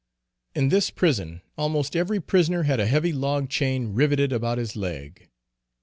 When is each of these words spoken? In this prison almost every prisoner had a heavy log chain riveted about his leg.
In 0.55 0.69
this 0.69 0.89
prison 0.89 1.43
almost 1.59 1.95
every 1.95 2.19
prisoner 2.19 2.63
had 2.63 2.79
a 2.79 2.87
heavy 2.87 3.13
log 3.13 3.49
chain 3.49 3.93
riveted 3.93 4.33
about 4.33 4.57
his 4.57 4.75
leg. 4.75 5.29